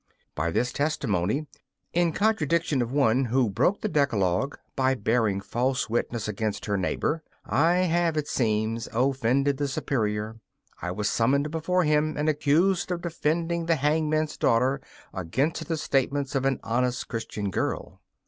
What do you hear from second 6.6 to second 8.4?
her neighbour I have, it